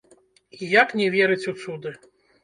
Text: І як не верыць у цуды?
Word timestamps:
І 0.61 0.69
як 0.69 0.95
не 1.01 1.07
верыць 1.15 1.49
у 1.51 1.53
цуды? 1.65 1.93